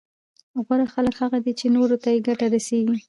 [0.65, 2.97] غوره خلک هغه دي چي نورو ته يې ګټه رسېږي